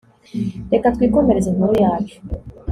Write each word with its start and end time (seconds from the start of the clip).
reka 0.71 0.87
twikomereze 0.95 1.47
inkuru 1.49 1.73
yacu 1.83 2.17